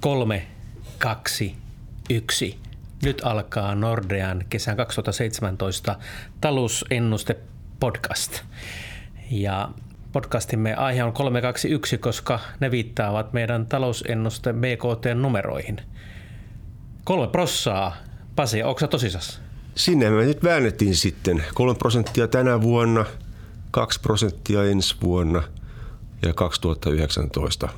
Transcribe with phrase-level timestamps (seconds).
[0.00, 0.46] Kolme,
[0.98, 1.54] kaksi,
[2.10, 2.58] yksi.
[3.02, 5.96] Nyt alkaa Nordean kesän 2017
[6.40, 7.36] talousennuste
[7.80, 8.40] podcast.
[9.30, 9.70] Ja
[10.12, 15.80] podcastimme aihe on 321, koska ne viittaavat meidän talousennuste BKT-numeroihin.
[17.04, 17.96] Kolme prossaa.
[18.36, 19.40] Pasi, onko sä tosissas?
[19.74, 21.44] Sinne me nyt väännettiin sitten.
[21.54, 23.04] Kolme prosenttia tänä vuonna,
[23.70, 25.42] kaksi prosenttia ensi vuonna
[26.22, 27.68] ja 2019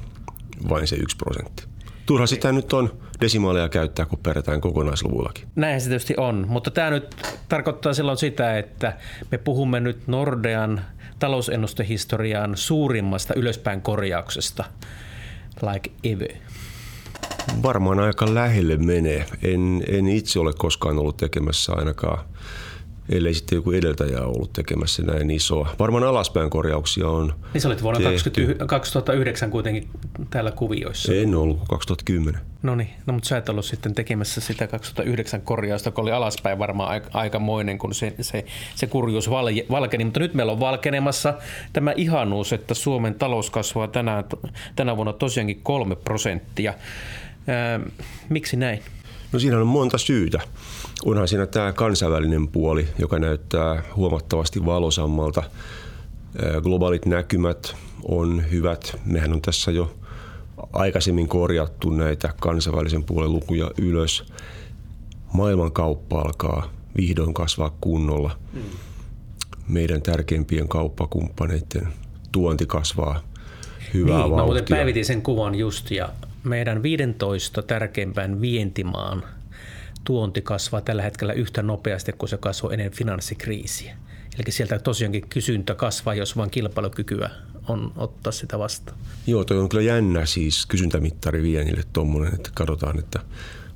[0.68, 1.69] vain se yksi prosentti.
[2.06, 5.48] Turha sitä nyt on desimaaleja käyttää, kun perätään kokonaisluvullakin.
[5.56, 7.16] Näin se tietysti on, mutta tämä nyt
[7.48, 8.96] tarkoittaa silloin sitä, että
[9.30, 10.80] me puhumme nyt Nordean
[11.18, 14.64] talousennustehistorian suurimmasta ylöspäin korjauksesta,
[15.72, 16.32] like ever.
[17.62, 19.26] Varmaan aika lähelle menee.
[19.42, 22.24] En, en itse ole koskaan ollut tekemässä ainakaan
[23.10, 25.68] ellei sitten joku edeltäjä ollut tekemässä näin isoa.
[25.78, 29.88] Varmaan alaspäin korjauksia on Niin sä olit vuonna 20, 2009 kuitenkin
[30.30, 31.14] täällä kuvioissa.
[31.14, 32.40] En ollut 2010.
[32.62, 36.58] No niin, no, mutta sä et ollut sitten tekemässä sitä 2009 korjausta, kun oli alaspäin
[36.58, 40.04] varmaan aikamoinen, kun se, se, se kurjuus valje, valkeni.
[40.04, 41.34] Mutta nyt meillä on valkenemassa
[41.72, 44.24] tämä ihanuus, että Suomen talous kasvaa tänä,
[44.76, 46.74] tänä vuonna tosiaankin kolme prosenttia.
[48.28, 48.82] Miksi näin?
[49.32, 50.40] No siinä on monta syytä.
[51.04, 55.42] Onhan siinä tämä kansainvälinen puoli, joka näyttää huomattavasti valosammalta.
[56.62, 58.96] Globaalit näkymät on hyvät.
[59.04, 59.94] Mehän on tässä jo
[60.72, 64.24] aikaisemmin korjattu näitä kansainvälisen puolen lukuja ylös.
[65.32, 68.36] Maailmankauppa alkaa vihdoin kasvaa kunnolla.
[69.68, 71.88] Meidän tärkeimpien kauppakumppaneiden
[72.32, 73.20] tuonti kasvaa
[73.94, 74.36] hyvää niin, vauhtia.
[74.36, 76.08] Mä muuten päivitin sen kuvan just ja
[76.44, 79.22] meidän 15 tärkeimpään vientimaan
[80.04, 83.96] tuonti kasvaa tällä hetkellä yhtä nopeasti kuin se kasvoi ennen finanssikriisiä.
[84.38, 87.30] Eli sieltä tosiaankin kysyntä kasvaa, jos vain kilpailukykyä
[87.68, 88.98] on ottaa sitä vastaan.
[89.26, 93.20] Joo, toi on kyllä jännä siis kysyntämittari vienille tuommoinen, että katsotaan, että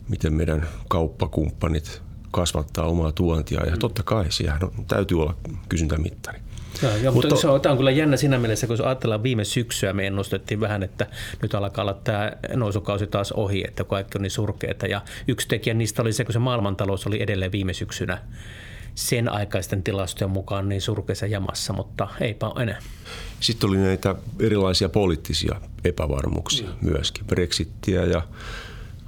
[0.09, 3.67] miten meidän kauppakumppanit kasvattaa omaa tuontia.
[3.67, 4.59] Ja totta kai siellä
[4.89, 5.37] täytyy olla
[5.69, 6.39] kysyntämittari.
[6.83, 9.45] Joo, joo, mutta, mutta se on, tämä on kyllä jännä siinä mielessä, kun ajatellaan viime
[9.45, 11.07] syksyä, me ennustettiin vähän, että
[11.43, 14.87] nyt alkaa olla tämä nousukausi taas ohi, että kaikki on niin surkeita.
[14.87, 18.19] Ja yksi tekijä niistä oli se, kun se maailmantalous oli edelleen viime syksynä
[18.95, 22.79] sen aikaisten tilastojen mukaan niin surkeassa jamassa, mutta eipä ole enää.
[23.41, 26.91] Sitten oli näitä erilaisia poliittisia epävarmuuksia mm.
[26.91, 27.27] myöskin.
[27.27, 28.23] Brexittiä ja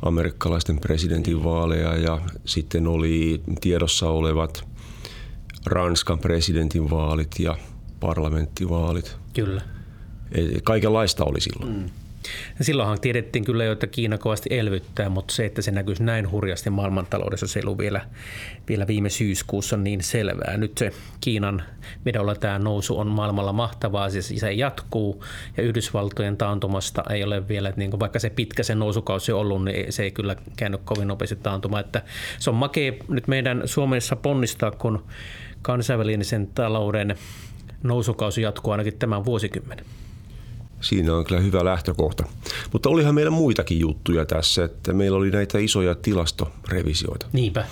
[0.03, 4.65] amerikkalaisten presidentinvaaleja ja sitten oli tiedossa olevat–
[5.66, 7.56] Ranskan presidentin vaalit ja
[8.00, 9.16] parlamenttivaalit.
[9.34, 9.62] Kyllä.
[10.65, 11.72] Kaikenlaista oli silloin.
[11.72, 11.91] Mm.
[12.60, 16.71] Silloinhan tiedettiin kyllä jo, että Kiina kovasti elvyttää, mutta se, että se näkyisi näin hurjasti
[16.71, 18.00] maailmantaloudessa, se ei ollut vielä,
[18.69, 20.56] vielä viime syyskuussa niin selvää.
[20.56, 21.62] Nyt se Kiinan
[22.04, 25.25] vedolla tämä nousu on maailmalla mahtavaa, siis se jatkuu
[25.56, 29.41] ja Yhdysvaltojen taantumasta ei ole vielä, että niin kuin vaikka se pitkä se nousukausi on
[29.41, 31.81] ollut, niin se ei kyllä käynyt kovin nopeasti taantuma.
[31.81, 32.03] Että
[32.38, 35.04] se on makea nyt meidän Suomessa ponnistaa, kun
[35.66, 37.16] kansainvälisen talouden
[37.82, 39.84] nousukausi jatkuu ainakin tämän vuosikymmenen.
[40.81, 42.25] Siinä on kyllä hyvä lähtökohta.
[42.72, 47.27] Mutta olihan meillä muitakin juttuja tässä, että meillä oli näitä isoja tilastorevisioita.
[47.32, 47.65] Niinpä.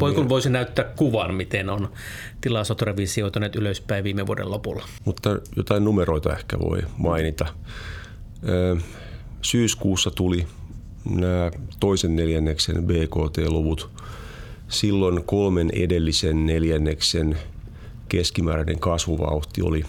[0.00, 1.92] Voi kun voisi näyttää kuvan, miten on
[2.40, 4.84] tilastot revisioituneet ylöspäin viime vuoden lopulla.
[5.04, 7.46] Mutta jotain numeroita ehkä voi mainita.
[9.42, 10.46] Syyskuussa tuli
[11.10, 11.50] nämä
[11.80, 13.90] toisen neljänneksen BKT-luvut
[14.68, 17.38] Silloin kolmen edellisen neljänneksen
[18.08, 19.82] keskimääräinen kasvuvauhti oli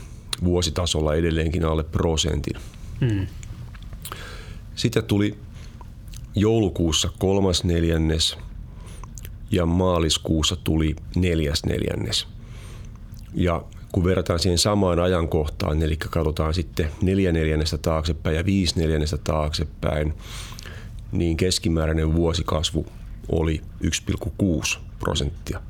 [0.43, 2.55] vuositasolla edelleenkin alle prosentin.
[2.99, 3.27] Hmm.
[4.75, 5.37] Sitten tuli
[6.35, 8.37] joulukuussa kolmas neljännes
[9.51, 12.27] ja maaliskuussa tuli neljäs neljännes.
[13.33, 19.17] Ja kun verrataan siihen samaan ajankohtaan, eli katsotaan sitten neljä neljännestä taaksepäin ja viisi neljännestä
[19.17, 20.13] taaksepäin,
[21.11, 22.85] niin keskimääräinen vuosikasvu
[23.29, 25.61] oli 1,6 prosenttia.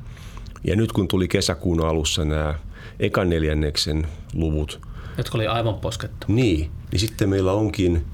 [0.64, 2.56] Ja nyt kun tuli kesäkuun alussa nämä
[3.00, 4.80] ekan neljänneksen luvut.
[5.18, 6.28] Jotka oli aivan poskettu.
[6.28, 8.06] Niin, niin sitten meillä onkin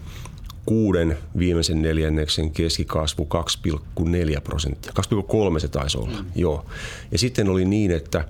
[0.65, 3.27] kuuden viimeisen neljänneksen keskikasvu
[4.00, 4.94] 2,4 prosenttia.
[5.53, 6.25] 2,3 se taisi olla, mm.
[6.35, 6.65] joo.
[7.12, 8.27] Ja sitten oli niin, että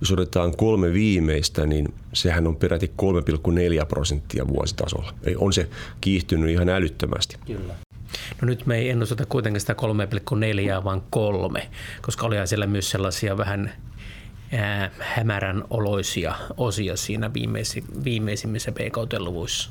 [0.00, 2.92] jos otetaan kolme viimeistä, niin sehän on peräti
[3.80, 5.14] 3,4 prosenttia vuositasolla.
[5.22, 5.68] Eli on se
[6.00, 7.36] kiihtynyt ihan älyttömästi.
[7.46, 7.74] Kyllä.
[8.42, 9.74] No nyt me ei ennusteta kuitenkin sitä
[10.78, 11.70] 3,4 vaan kolme,
[12.02, 13.72] koska oli siellä myös sellaisia vähän
[14.52, 19.70] ää, hämärän oloisia osia siinä viimeisi, viimeisimmissä BKT-luvuissa.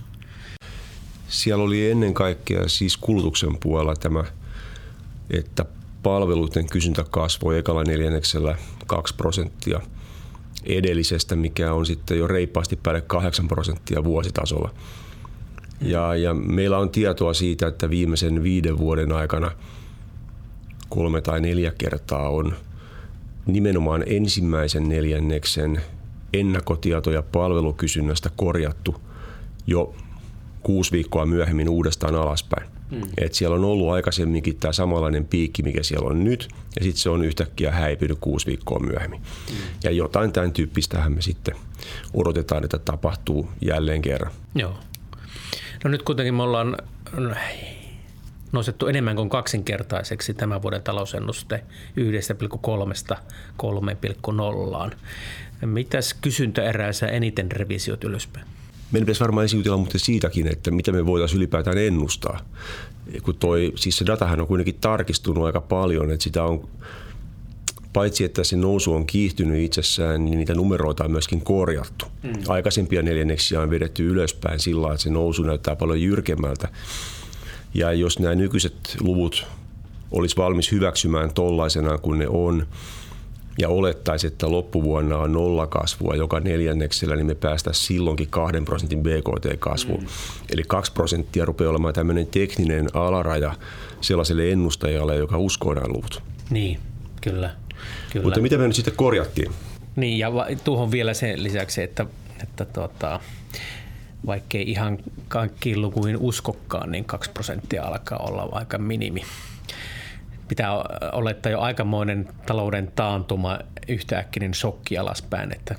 [1.27, 4.23] Siellä oli ennen kaikkea siis kulutuksen puolella tämä,
[5.29, 5.65] että
[6.03, 8.57] palveluiden kysyntä kasvoi ekalla neljänneksellä
[8.87, 9.81] 2 prosenttia
[10.65, 14.73] edellisestä, mikä on sitten jo reippaasti päälle 8 prosenttia vuositasolla.
[15.91, 19.51] Ja, ja meillä on tietoa siitä, että viimeisen viiden vuoden aikana
[20.89, 22.53] kolme tai neljä kertaa on
[23.45, 25.81] nimenomaan ensimmäisen neljänneksen
[26.33, 28.95] ennakkotietoja palvelukysynnästä korjattu
[29.67, 29.95] jo
[30.63, 32.67] kuusi viikkoa myöhemmin uudestaan alaspäin.
[32.91, 33.01] Mm.
[33.17, 36.47] Et siellä on ollut aikaisemminkin tämä samanlainen piikki, mikä siellä on nyt,
[36.79, 39.19] ja sitten se on yhtäkkiä häipynyt kuusi viikkoa myöhemmin.
[39.19, 39.55] Mm.
[39.83, 41.55] Ja jotain tämän tyyppistähän me sitten
[42.13, 44.31] odotetaan, että tapahtuu jälleen kerran.
[44.55, 44.73] Joo.
[45.83, 46.77] No nyt kuitenkin me ollaan
[48.51, 51.63] nostettu enemmän kuin kaksinkertaiseksi tämän vuoden talousennuste
[53.09, 53.17] 1,3
[54.91, 54.95] 3,0.
[55.65, 58.45] Mitäs kysyntäeräissä eniten revisiot ylöspäin?
[58.91, 62.39] Meidän pitäisi varmaan ensin mutta siitäkin, että mitä me voitaisiin ylipäätään ennustaa.
[63.23, 66.69] Kun toi, siis se datahan on kuitenkin tarkistunut aika paljon, että sitä on
[67.93, 72.05] paitsi että se nousu on kiihtynyt itsessään, niin niitä numeroita on myöskin korjattu.
[72.23, 72.33] Mm.
[72.47, 76.67] Aikaisempia neljänneksiä on vedetty ylöspäin sillä että se nousu näyttää paljon jyrkemmältä.
[77.73, 79.45] Ja jos nämä nykyiset luvut
[80.11, 82.67] olisi valmis hyväksymään tollaisena kuin ne on,
[83.57, 89.99] ja olettaisi, että loppuvuonna on nollakasvua joka neljänneksellä, niin me päästään silloinkin kahden prosentin BKT-kasvuun.
[89.99, 90.07] Mm.
[90.49, 93.53] Eli kaksi prosenttia rupeaa olemaan tämmöinen tekninen alaraja
[94.01, 96.23] sellaiselle ennustajalle, joka uskoo nämä luvut.
[96.49, 96.79] Niin,
[97.21, 97.62] kyllä.
[98.11, 98.23] Kyllä.
[98.23, 99.51] Mutta mitä me nyt sitten korjattiin?
[99.95, 100.31] Niin, ja
[100.63, 102.05] tuohon vielä sen lisäksi, että,
[102.43, 103.19] että tuota,
[104.25, 104.97] vaikkei ihan
[105.27, 109.21] kaikkiin lukuihin uskokkaan, niin 2 prosenttia alkaa olla aika minimi.
[110.47, 110.71] Pitää
[111.11, 115.75] olettaa jo aikamoinen talouden taantuma, yhtäkkinen shokki alaspäin, että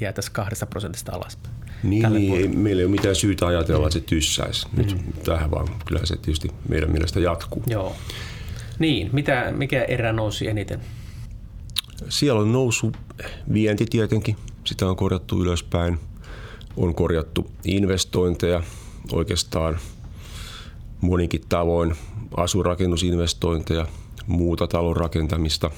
[0.00, 1.54] jäätäisiin kahdesta prosentista alaspäin.
[1.82, 5.12] Niin, niin ei, meillä ei ole mitään syytä ajatella, että se tyssäisi nyt mm.
[5.24, 7.62] tähän, vaan kyllä se tietysti meidän mielestä jatkuu.
[7.66, 7.96] Joo.
[8.78, 10.80] Niin, mitä, mikä erä nousi eniten?
[12.08, 12.96] Siellä on noussut
[13.52, 15.98] vienti tietenkin, sitä on korjattu ylöspäin–
[16.76, 18.62] on korjattu investointeja
[19.12, 19.78] oikeastaan
[21.00, 21.96] monikin tavoin,
[22.36, 23.86] asurakennusinvestointeja,
[24.26, 25.70] muuta talon rakentamista.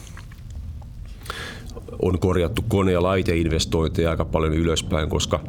[2.03, 5.41] On korjattu kone- ja laiteinvestointeja aika paljon ylöspäin, koska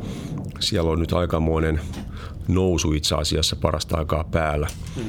[0.59, 1.81] siellä on nyt aikamoinen
[2.47, 4.67] nousu itse asiassa parasta aikaa päällä.
[4.95, 5.03] Mm.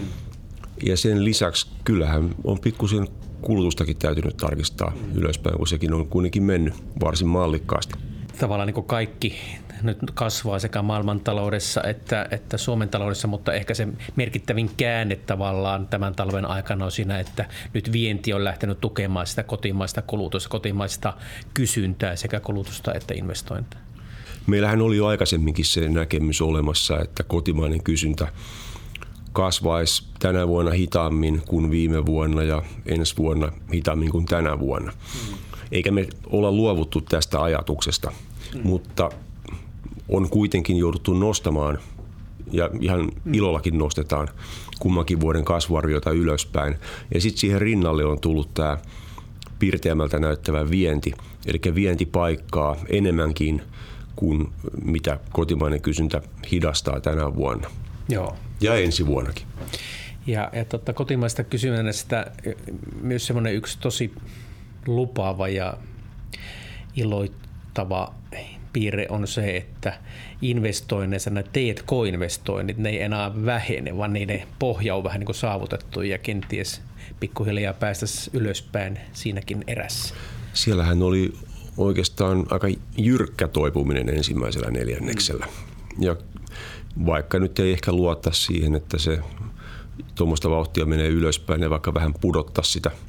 [0.83, 3.09] Ja sen lisäksi kyllähän on pikkusen
[3.43, 7.95] kulutustakin täytynyt tarkistaa ylöspäin, kun sekin on kuitenkin mennyt varsin mallikkaasti.
[8.39, 9.35] Tavallaan niin kaikki
[9.83, 16.15] nyt kasvaa sekä maailmantaloudessa että, että Suomen taloudessa, mutta ehkä se merkittävin käänne tavallaan tämän
[16.15, 21.13] talven aikana on siinä, että nyt vienti on lähtenyt tukemaan sitä kotimaista kulutusta, kotimaista
[21.55, 23.81] kysyntää sekä kulutusta että investointia.
[24.47, 28.29] Meillähän oli jo aikaisemminkin se näkemys olemassa, että kotimainen kysyntä
[29.35, 34.93] kasvaisi tänä vuonna hitaammin kuin viime vuonna ja ensi vuonna hitaammin kuin tänä vuonna.
[35.73, 38.13] Eikä me olla luovuttu tästä ajatuksesta,
[38.63, 39.11] mutta
[40.09, 41.79] on kuitenkin jouduttu nostamaan
[42.53, 44.29] ja ihan ilollakin nostetaan
[44.79, 46.77] kummankin vuoden kasvuarviota ylöspäin.
[47.15, 48.79] Ja sitten siihen rinnalle on tullut tämä
[49.59, 51.13] pirteämmältä näyttävä vienti,
[51.47, 53.63] eli vienti paikkaa enemmänkin
[54.17, 54.53] kuin
[54.85, 57.71] mitä kotimainen kysyntä hidastaa tänä vuonna.
[58.09, 58.37] Joo.
[58.61, 59.47] Ja ensi vuonnakin.
[60.27, 62.33] Ja, ja totta, kotimaista kysynnästä
[63.01, 64.13] myös semmoinen yksi tosi
[64.87, 65.75] lupaava ja
[66.97, 68.15] iloittava
[68.73, 69.99] piirre on se, että
[70.43, 76.03] investoinneissa nämä T&K-investoinnit, ne ei enää vähene, vaan niiden pohja on vähän niin kuin saavutettu
[76.03, 76.83] ja kenties
[77.21, 80.15] pikkuhiljaa päästä ylöspäin siinäkin erässä.
[80.53, 81.33] Siellähän oli
[81.77, 85.47] oikeastaan aika jyrkkä toipuminen ensimmäisellä neljänneksellä.
[85.99, 86.17] Ja
[87.07, 89.19] vaikka nyt ei ehkä luottaa siihen, että se
[90.15, 92.91] tuommoista vauhtia menee ylöspäin ja vaikka vähän pudottaa sitä–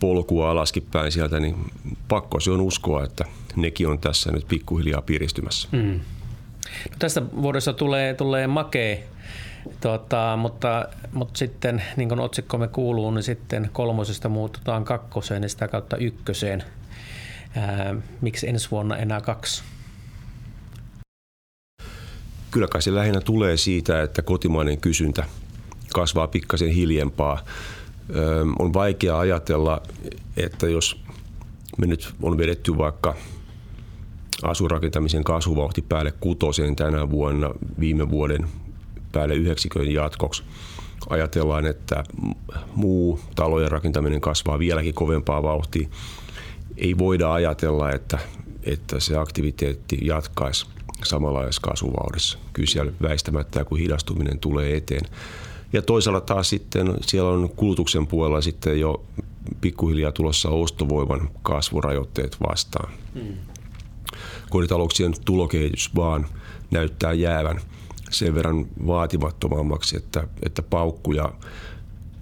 [0.00, 1.56] polkua alaskin päin sieltä, niin
[2.08, 3.24] pakko se on uskoa, että
[3.56, 5.68] nekin on tässä nyt pikkuhiljaa piristymässä.
[5.72, 6.00] Mm.
[6.90, 8.96] No tästä vuodessa tulee, tulee makea,
[9.80, 15.68] tota, mutta, mutta sitten niin kuin otsikkomme kuuluu, niin sitten kolmosesta muututaan kakkoseen ja sitä
[15.68, 16.64] kautta ykköseen.
[17.56, 19.62] Ää, miksi ensi vuonna enää kaksi?
[22.50, 25.24] Kyllä kai se lähinnä tulee siitä, että kotimainen kysyntä
[25.94, 27.44] kasvaa pikkasen hiljempaa
[28.58, 29.82] on vaikea ajatella,
[30.36, 31.00] että jos
[31.78, 33.14] me nyt on vedetty vaikka
[34.42, 37.50] asurakentamisen kasvuvauhti päälle kutoseen tänä vuonna
[37.80, 38.48] viime vuoden
[39.12, 40.42] päälle yhdeksikön jatkoksi.
[41.08, 42.04] Ajatellaan, että
[42.74, 45.88] muu talojen rakentaminen kasvaa vieläkin kovempaa vauhtia.
[46.76, 48.18] Ei voida ajatella, että,
[48.62, 50.66] että se aktiviteetti jatkaisi
[51.04, 52.38] samanlaisessa kasvuvauhdissa.
[52.52, 55.04] Kyllä siellä väistämättä, kun hidastuminen tulee eteen,
[55.72, 59.04] ja toisaalta taas sitten siellä on kulutuksen puolella sitten jo
[59.60, 62.92] pikkuhiljaa tulossa ostovoiman kasvurajoitteet vastaan.
[63.14, 63.34] Mm.
[64.50, 66.26] Kotitalouksien tulokehitys vaan
[66.70, 67.60] näyttää jäävän
[68.10, 71.32] sen verran vaatimattomammaksi, että, että paukkuja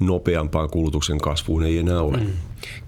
[0.01, 2.17] nopeampaan kulutuksen kasvuun ei enää ole.
[2.17, 2.33] Mm.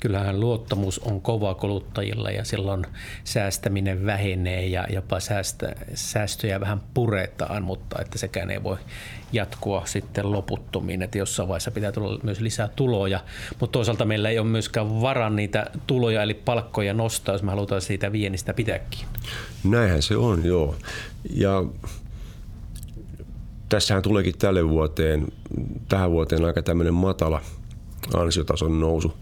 [0.01, 2.87] Kyllähän luottamus on kova kuluttajilla ja silloin
[3.25, 8.77] säästäminen vähenee ja jopa säästä, säästöjä vähän puretaan, mutta että sekään ei voi
[9.33, 13.21] jatkua sitten loputtomiin, että jossain vaiheessa pitää tulla myös lisää tuloja,
[13.61, 17.81] mutta toisaalta meillä ei ole myöskään varaa niitä tuloja eli palkkoja nostaa, jos me halutaan
[17.81, 19.07] siitä viennistä pitääkin.
[19.65, 20.77] Näinhän se on, joo.
[21.35, 21.65] Ja
[23.69, 25.27] tässähän tuleekin tälle vuoteen,
[25.89, 27.41] tähän vuoteen aika tämmöinen matala
[28.15, 29.15] ansiotason nousu.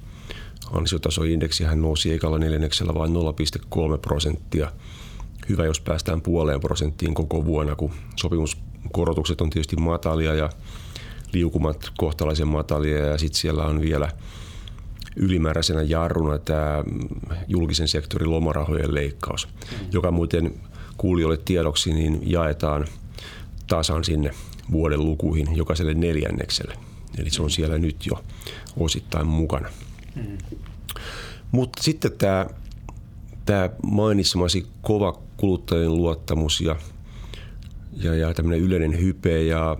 [0.72, 4.72] Ansiotasoindeksihän nousi ekalla neljänneksellä vain 0,3 prosenttia.
[5.48, 10.50] Hyvä, jos päästään puoleen prosenttiin koko vuonna, kun sopimuskorotukset on tietysti matalia ja
[11.32, 14.08] liukumat kohtalaisen matalia ja sitten siellä on vielä
[15.16, 16.84] ylimääräisenä jarruna tämä
[17.48, 19.48] julkisen sektorin lomarahojen leikkaus,
[19.92, 20.54] joka muuten
[20.96, 22.84] kuulijoille tiedoksi niin jaetaan–
[23.66, 24.30] tasan sinne
[24.72, 26.74] vuoden lukuihin jokaiselle neljännekselle.
[27.18, 28.24] Eli se on siellä nyt jo
[28.76, 29.68] osittain mukana.
[30.16, 30.38] Mm.
[31.52, 32.46] Mutta sitten tämä,
[33.46, 36.76] tämä mainitsemasi kova kuluttajien luottamus ja,
[37.92, 39.76] ja, ja tämmöinen yleinen hype ja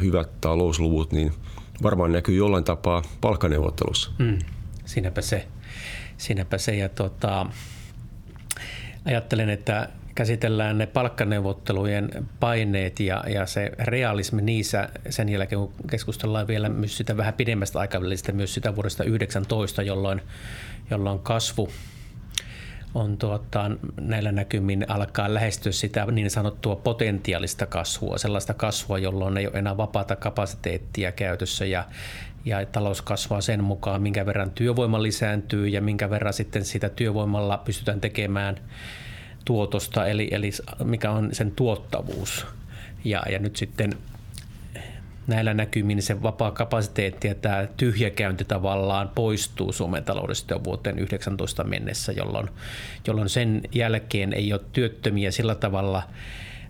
[0.00, 1.32] hyvät talousluvut, niin
[1.82, 4.10] varmaan näkyy jollain tapaa palkkaneuvottelussa.
[4.18, 4.38] Mm.
[4.84, 5.48] Siinäpä se.
[6.16, 6.76] Siinäpä se.
[6.76, 7.46] Ja tota,
[9.04, 16.46] ajattelen, että käsitellään ne palkkaneuvottelujen paineet ja, ja se realismi niissä sen jälkeen, kun keskustellaan
[16.46, 20.22] vielä myös sitä vähän pidemmästä aikavälistä, myös sitä vuodesta 19, jolloin,
[20.90, 21.68] jolloin kasvu
[22.94, 23.70] on tuota,
[24.00, 29.76] näillä näkymin alkaa lähestyä sitä niin sanottua potentiaalista kasvua, sellaista kasvua, jolloin ei ole enää
[29.76, 31.84] vapaata kapasiteettia käytössä ja,
[32.44, 37.58] ja talous kasvaa sen mukaan, minkä verran työvoima lisääntyy ja minkä verran sitten sitä työvoimalla
[37.58, 38.56] pystytään tekemään–
[39.46, 40.50] tuotosta, eli, eli
[40.84, 42.46] mikä on sen tuottavuus.
[43.04, 43.92] Ja, ja nyt sitten
[45.26, 51.64] näillä näkymin se vapaa kapasiteetti ja tämä tyhjäkäynti tavallaan poistuu Suomen taloudesta jo vuoteen 19
[51.64, 52.48] mennessä, jolloin,
[53.06, 56.02] jolloin sen jälkeen ei ole työttömiä sillä tavalla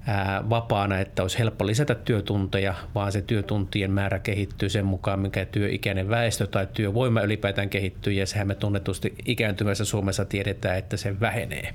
[0.07, 5.45] ää, vapaana, että olisi helppo lisätä työtunteja, vaan se työtuntien määrä kehittyy sen mukaan, mikä
[5.45, 11.21] työikäinen väestö tai työvoima ylipäätään kehittyy, ja sehän me tunnetusti ikääntyvässä Suomessa tiedetään, että se
[11.21, 11.75] vähenee.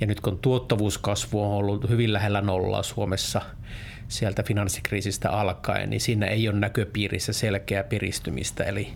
[0.00, 3.42] Ja nyt kun tuottavuuskasvu on ollut hyvin lähellä nollaa Suomessa
[4.08, 8.64] sieltä finanssikriisistä alkaen, niin siinä ei ole näköpiirissä selkeää piristymistä.
[8.64, 8.92] Eli,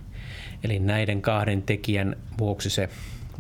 [0.65, 2.89] eli näiden kahden tekijän vuoksi se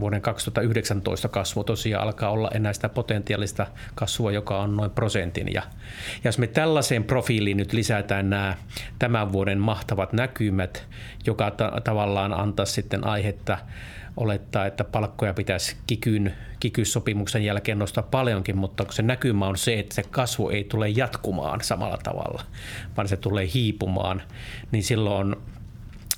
[0.00, 5.52] vuoden 2019 kasvu tosiaan alkaa olla enää sitä potentiaalista kasvua, joka on noin prosentin.
[5.52, 5.62] Ja,
[6.24, 8.56] ja jos me tällaiseen profiiliin nyt lisätään nämä
[8.98, 10.86] tämän vuoden mahtavat näkymät,
[11.26, 13.58] joka ta- tavallaan antaa sitten aihetta
[14.16, 19.94] olettaa, että palkkoja pitäisi kikyn, kikysopimuksen jälkeen nostaa paljonkin, mutta se näkymä on se, että
[19.94, 22.42] se kasvu ei tule jatkumaan samalla tavalla,
[22.96, 24.22] vaan se tulee hiipumaan,
[24.72, 25.36] niin silloin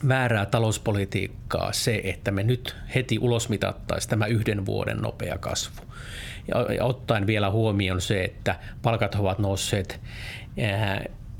[0.08, 5.84] väärää talouspolitiikkaa se, että me nyt heti ulosmitattaisiin tämä yhden vuoden nopea kasvu.
[6.76, 10.00] Ja ottaen vielä huomioon se, että palkat ovat nousseet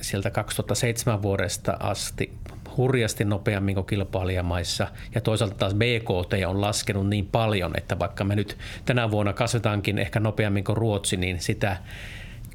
[0.00, 2.32] sieltä 2007 vuodesta asti
[2.76, 8.36] hurjasti nopeammin kuin kilpailijamaissa ja toisaalta taas BKT on laskenut niin paljon, että vaikka me
[8.36, 11.76] nyt tänä vuonna kasvetaankin ehkä nopeammin kuin Ruotsi, niin sitä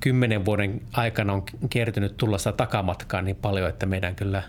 [0.01, 4.43] kymmenen vuoden aikana on kertynyt tulla sitä takamatkaa niin paljon, että meidän kyllä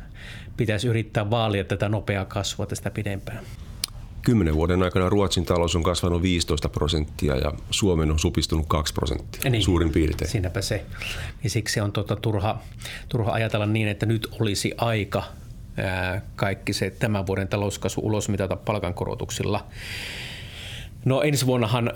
[0.56, 3.40] pitäisi yrittää vaalia tätä nopeaa kasvua tästä pidempään.
[4.22, 9.50] Kymmenen vuoden aikana Ruotsin talous on kasvanut 15 prosenttia ja Suomen on supistunut 2 prosenttia
[9.50, 10.30] niin, suurin piirtein.
[10.30, 10.84] Siinäpä se.
[11.44, 12.58] Ja siksi on tuota turha,
[13.08, 15.22] turha ajatella niin, että nyt olisi aika
[16.36, 19.66] kaikki se tämän vuoden talouskasvu ulos mitata palkankorotuksilla.
[21.04, 21.92] No ensi vuonnahan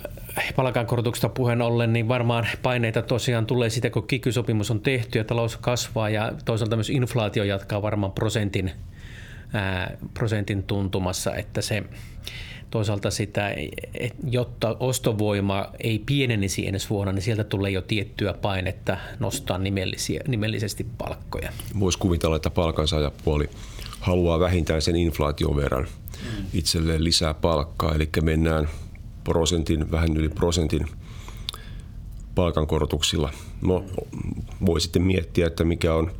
[0.56, 5.56] palkankorotuksesta puheen ollen, niin varmaan paineita tosiaan tulee sitä, kun kikysopimus on tehty ja talous
[5.56, 8.72] kasvaa ja toisaalta myös inflaatio jatkaa varmaan prosentin,
[9.54, 11.82] ää, prosentin tuntumassa, että se
[12.70, 13.54] toisaalta sitä,
[14.30, 20.86] jotta ostovoima ei pienenisi ensi vuonna, niin sieltä tulee jo tiettyä painetta nostaa nimellisiä, nimellisesti
[20.98, 21.52] palkkoja.
[21.80, 23.50] Voisi kuvitella, että palkansaajapuoli
[24.00, 26.44] haluaa vähintään sen inflaation verran mm.
[26.52, 28.68] itselleen lisää palkkaa, eli mennään
[29.24, 30.86] prosentin, vähän yli prosentin
[32.34, 33.32] palkankorotuksilla.
[33.62, 33.84] No,
[34.66, 36.12] voi sitten miettiä, että mikä on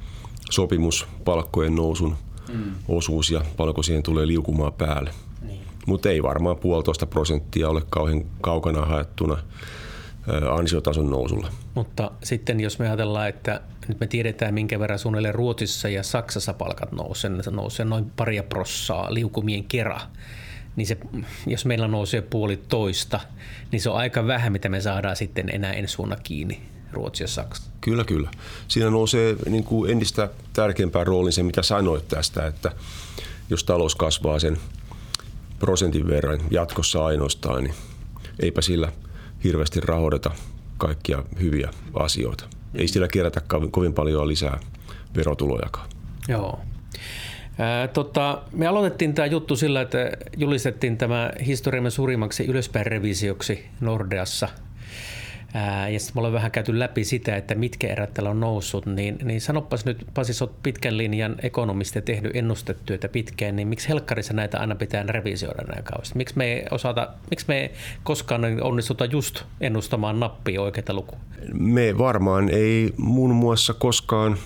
[0.50, 2.16] sopimus palkkojen nousun
[2.52, 2.74] mm.
[2.88, 5.10] osuus ja paljonko siihen tulee liukumaan päälle.
[5.42, 5.60] Niin.
[5.86, 9.36] Mutta ei varmaan puolitoista prosenttia ole kauhean kaukana haettuna
[10.50, 11.48] ansiotason nousulla.
[11.74, 16.54] Mutta sitten jos me ajatellaan, että nyt me tiedetään, minkä verran suunnilleen Ruotsissa ja Saksassa
[16.54, 20.00] palkat nousee, se nousee noin paria prossaa liukumien kera.
[20.76, 20.98] Niin se,
[21.46, 23.20] jos meillä nousee puoli toista,
[23.72, 27.28] niin se on aika vähän, mitä me saadaan sitten enää ensi vuonna kiinni Ruotsi ja
[27.28, 27.62] Saksa.
[27.80, 28.30] Kyllä, kyllä.
[28.68, 32.72] Siinä nousee niin kuin entistä tärkeämpään roolin se, mitä sanoit tästä, että
[33.50, 34.58] jos talous kasvaa sen
[35.58, 37.74] prosentin verran jatkossa ainoastaan, niin
[38.40, 38.92] eipä sillä
[39.44, 40.30] hirveästi rahoiteta
[40.78, 42.44] kaikkia hyviä asioita.
[42.74, 44.60] Ei sillä kerätä kovin paljon lisää
[45.16, 45.88] verotulojakaan.
[46.28, 46.60] Joo.
[47.58, 49.98] Ää, tota, me aloitettiin tämä juttu sillä, että
[50.36, 54.48] julistettiin tämä historiamme suurimmaksi ylöspäin revisioksi Nordeassa–
[55.56, 58.86] Ää, ja sitten me ollaan vähän käyty läpi sitä, että mitkä erät täällä on noussut,
[58.86, 63.88] niin, niin sanopas nyt, Pasi, olet pitkän linjan ekonomisti ja tehnyt ennustetyötä pitkään, niin miksi
[63.88, 66.18] helkkarissa näitä aina pitää revisioida näin kauheasti?
[66.18, 67.70] Miksi me, osata, miksi me
[68.02, 71.18] koskaan onnistuta just ennustamaan nappia oikeita lukua?
[71.52, 74.36] Me varmaan ei muun muassa koskaan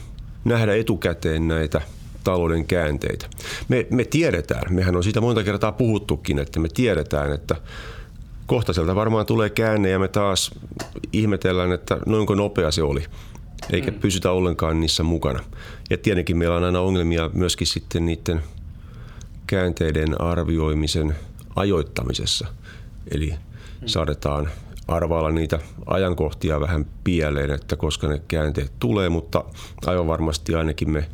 [0.44, 1.80] nähdä etukäteen näitä
[2.24, 3.26] talouden käänteitä.
[3.68, 7.56] Me, me tiedetään, mehän on siitä monta kertaa puhuttukin, että me tiedetään, että
[8.48, 10.50] kohta sieltä varmaan tulee käänne ja me taas
[11.12, 13.04] ihmetellään, että noinko nopea se oli.
[13.70, 13.98] Eikä mm.
[14.00, 15.40] pysytä ollenkaan niissä mukana.
[15.90, 18.42] Ja tietenkin meillä on aina ongelmia myöskin sitten niiden
[19.46, 21.16] käänteiden arvioimisen
[21.56, 22.46] ajoittamisessa.
[23.10, 23.86] Eli mm.
[23.86, 24.48] saadetaan
[24.88, 29.44] arvailla niitä ajankohtia vähän pieleen, että koska ne käänteet tulee, mutta
[29.86, 31.08] aivan varmasti ainakin me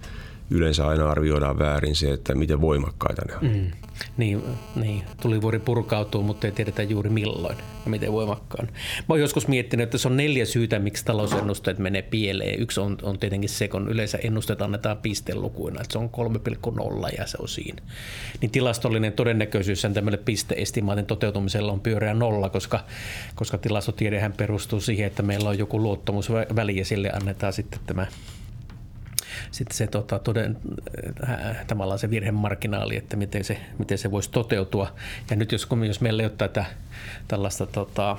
[0.51, 3.57] yleensä aina arvioidaan väärin se, että miten voimakkaita ne on.
[3.57, 3.71] Mm.
[4.17, 4.43] Niin,
[4.77, 8.69] niin, tulivuori purkautuu, mutta ei tiedetä juuri milloin ja miten voimakkaan.
[8.99, 12.61] Mä oon joskus miettinyt, että se on neljä syytä, miksi talousennusteet menee pieleen.
[12.61, 16.11] Yksi on, on tietenkin se, kun yleensä ennusteet annetaan pistelukuina, että se on
[17.07, 17.83] 3,0 ja se on siinä.
[18.41, 22.85] Niin tilastollinen todennäköisyys sen tämmöille pisteestimaatin toteutumisella on pyöreä nolla, koska,
[23.35, 28.07] koska tilastotiedehän perustuu siihen, että meillä on joku luottamusväli ja sille annetaan sitten tämä
[29.51, 30.57] sitten se tota, toden,
[31.29, 34.93] äh, tavallaan se virhemarginaali, että miten se, miten se voisi toteutua.
[35.31, 36.65] Ja nyt jos, jos meillä ei ole tätä
[37.29, 38.17] tällaista tota,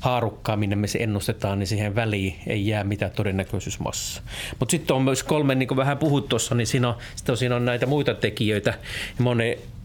[0.00, 4.22] haarukkaa, minne me se ennustetaan, niin siihen väliin ei jää mitään todennäköisyysmassa.
[4.58, 7.56] Mutta sitten on myös kolme, niin kuin vähän puhut tuossa, niin siinä on, sitten siinä
[7.56, 8.74] on näitä muita tekijöitä.
[9.18, 9.30] Mä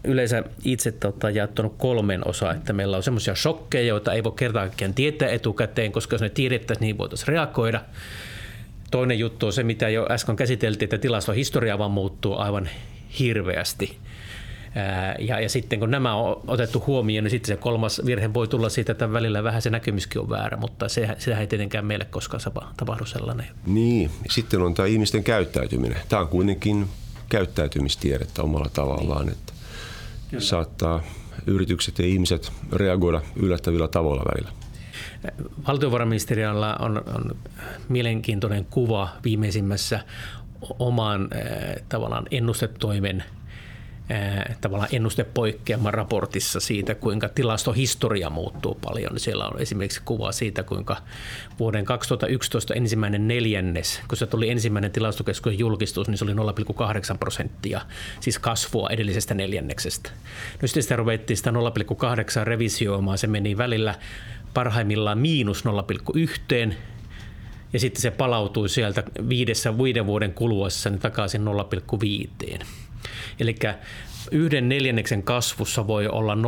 [0.04, 4.94] yleensä itse tota, jaettanut kolmen osa, että meillä on semmoisia shokkeja, joita ei voi kertaakaan
[4.94, 7.80] tietää etukäteen, koska jos ne tiedettäisiin, niin voitaisiin reagoida.
[8.90, 12.68] Toinen juttu on se, mitä jo äsken käsiteltiin, että tilastohistoria vaan muuttuu aivan
[13.18, 13.96] hirveästi.
[15.18, 18.68] Ja, ja sitten kun nämä on otettu huomioon, niin sitten se kolmas virhe voi tulla
[18.68, 22.40] siitä, että välillä vähän se näkemyskin on väärä, mutta se, sehän ei tietenkään meille koskaan
[22.76, 23.46] tapahdu sellainen.
[23.66, 25.98] Niin, sitten on tämä ihmisten käyttäytyminen.
[26.08, 26.86] Tämä on kuitenkin
[27.28, 29.32] käyttäytymistiedettä omalla tavallaan, niin.
[29.32, 29.52] että
[30.30, 30.44] Kyllä.
[30.44, 31.02] saattaa
[31.46, 34.52] yritykset ja ihmiset reagoida yllättävillä tavoilla välillä.
[35.68, 37.36] Valtiovarainministeriöllä on, on
[37.88, 40.00] mielenkiintoinen kuva viimeisimmässä
[40.78, 43.24] oman äh, tavallaan ennustetoimen
[44.60, 49.20] tavallaan ennustepoikkeaman raportissa siitä, kuinka tilastohistoria muuttuu paljon.
[49.20, 50.96] Siellä on esimerkiksi kuva siitä, kuinka
[51.58, 57.80] vuoden 2011 ensimmäinen neljännes, kun se tuli ensimmäinen tilastokeskuksen julkistus, niin se oli 0,8 prosenttia,
[58.20, 60.10] siis kasvua edellisestä neljänneksestä.
[60.62, 63.94] No sitten sitä ruvettiin sitä 0,8 revisioimaan, se meni välillä
[64.54, 66.74] parhaimmillaan miinus 0,1
[67.72, 72.64] ja sitten se palautui sieltä viidessä viiden vuoden kuluessa niin takaisin 0,5.
[73.40, 73.54] Eli
[74.30, 76.40] yhden neljänneksen kasvussa voi olla 0,9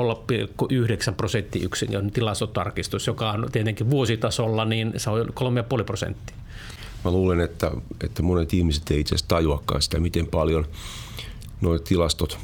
[1.17, 5.27] prosenttiyksikön tilastotarkistus, joka on tietenkin vuositasolla, niin se on
[5.79, 6.37] 3,5 prosenttia.
[7.05, 7.71] Mä luulen, että,
[8.05, 10.67] että monet ihmiset ei itse asiassa tajuakaan sitä, miten paljon
[11.61, 12.39] nuo tilastot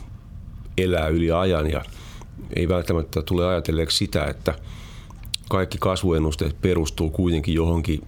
[0.79, 1.85] elää yli ajan ja
[2.57, 4.55] ei välttämättä tule ajatelleeksi sitä, että–
[5.49, 8.01] kaikki kasvuennusteet perustuu kuitenkin johonkin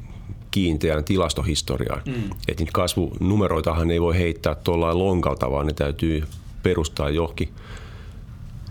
[0.50, 2.02] kiinteään tilastohistoriaan.
[2.06, 2.14] Mm.
[2.48, 6.24] Että niitä kasvunumeroitahan ei voi heittää tuolla lonkalta, vaan ne täytyy
[6.62, 7.48] perustaa johonkin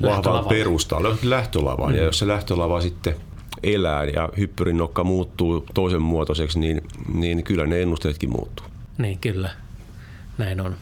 [0.02, 1.92] vahvaan perustaan, lähtölavaan.
[1.92, 1.98] Mm.
[1.98, 3.16] Ja jos se lähtölava sitten
[3.64, 6.82] elää ja hyppyrin nokka muuttuu toisen muotoiseksi, niin,
[7.14, 8.66] niin kyllä ne ennusteetkin muuttuu.
[8.98, 9.50] Niin, kyllä.
[10.38, 10.76] Näin on.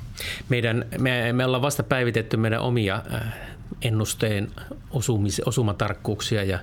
[0.49, 3.33] Meidän, me, me ollaan vasta päivitetty meidän omia äh,
[3.81, 4.51] ennusteen
[4.91, 6.59] osumis, osumatarkkuuksia ja,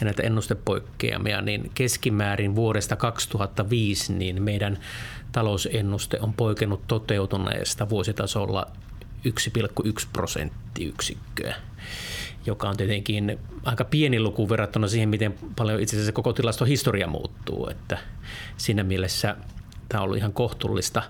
[0.00, 4.78] ja näitä ennustepoikkeamia, niin keskimäärin vuodesta 2005 niin meidän
[5.32, 8.66] talousennuste on poikennut toteutuneesta vuositasolla
[9.28, 11.54] 1,1 prosenttiyksikköä
[12.46, 17.68] joka on tietenkin aika pieni luku verrattuna siihen, miten paljon itse asiassa koko tilastohistoria muuttuu.
[17.70, 17.98] Että
[18.56, 19.36] siinä mielessä
[19.88, 21.02] tämä on ollut ihan kohtuullista.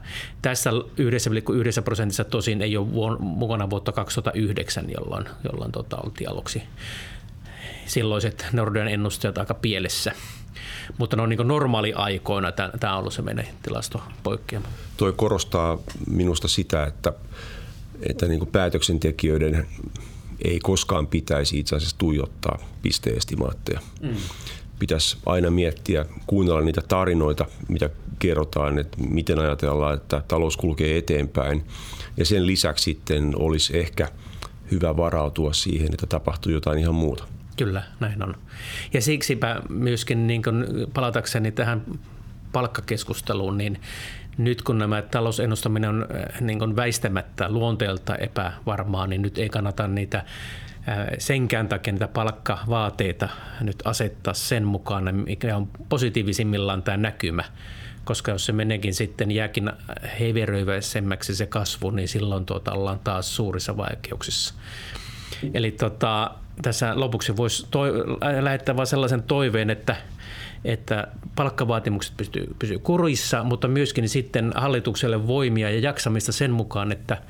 [0.43, 6.63] Tässä 1,1 prosentissa tosin ei ole vuon, mukana vuotta 2009, jolloin, jolloin tota, oltiin aluksi
[7.87, 10.13] silloiset Nordean ennusteet aika pielessä.
[10.99, 14.69] Mutta no niin normaaliaikoina tämä on ollut se meidän tilastopoikkeama.
[14.97, 15.79] Toi korostaa
[16.11, 17.13] minusta sitä, että,
[18.01, 19.67] että niin päätöksentekijöiden
[20.45, 23.81] ei koskaan pitäisi itse asiassa tuijottaa pisteestimaatteja.
[24.01, 24.17] Mm
[24.85, 31.65] pitäisi aina miettiä, kuunnella niitä tarinoita, mitä kerrotaan, että miten ajatellaan, että talous kulkee eteenpäin.
[32.17, 34.09] Ja sen lisäksi sitten olisi ehkä
[34.71, 37.25] hyvä varautua siihen, että tapahtuu jotain ihan muuta.
[37.57, 38.35] Kyllä, näin on.
[38.93, 41.83] Ja siksipä myöskin niin kun palatakseni tähän
[42.53, 43.81] palkkakeskusteluun, niin
[44.39, 49.89] nyt kun nämä talousennustaminen on äh, niin kuin väistämättä luonteelta epävarmaa, niin nyt ei kannata
[49.89, 50.25] niitä
[51.19, 53.29] senkään takia niitä palkkavaateita
[53.61, 57.45] nyt asettaa sen mukaan, mikä on positiivisimmillaan tämä näkymä.
[58.05, 59.73] Koska jos se meneekin sitten jääkin
[60.21, 64.55] heiveröiväisemmäksi se kasvu, niin silloin tuota ollaan taas suurissa vaikeuksissa.
[65.55, 66.31] Eli tota,
[66.63, 67.93] tässä lopuksi voisi toi,
[68.41, 69.97] lähettää vain sellaisen toiveen, että–
[70.65, 77.23] että palkkavaatimukset pysyy, pysyy kurissa, mutta myöskin sitten hallitukselle voimia ja jaksamista sen mukaan, että,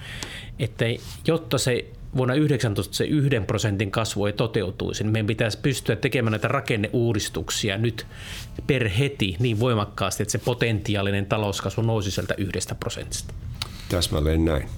[0.58, 0.84] että
[1.26, 1.84] jotta se
[2.16, 7.78] vuonna 19 se yhden prosentin kasvu ei toteutuisi, niin meidän pitäisi pystyä tekemään näitä rakenneuudistuksia
[7.78, 8.06] nyt
[8.66, 13.34] per heti niin voimakkaasti, että se potentiaalinen talouskasvu nousi sieltä yhdestä prosentista.
[13.88, 14.68] Täsmälleen näin.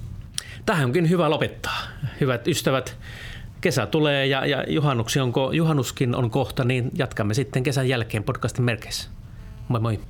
[0.67, 1.83] Tähän onkin hyvä lopettaa.
[2.21, 2.97] Hyvät ystävät,
[3.61, 8.65] kesä tulee ja, ja juhannuksi onko, juhannuskin on kohta, niin jatkamme sitten kesän jälkeen podcastin
[8.65, 9.09] merkeissä.
[9.69, 10.01] Moi moi.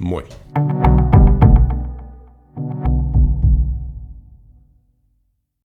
[0.00, 0.28] Moi.